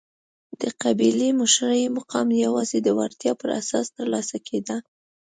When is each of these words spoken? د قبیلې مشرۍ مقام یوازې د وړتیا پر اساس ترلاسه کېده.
د 0.61 0.63
قبیلې 0.83 1.29
مشرۍ 1.39 1.81
مقام 1.97 2.27
یوازې 2.45 2.79
د 2.83 2.89
وړتیا 2.97 3.33
پر 3.41 3.49
اساس 3.59 3.85
ترلاسه 3.97 4.37
کېده. 4.47 4.77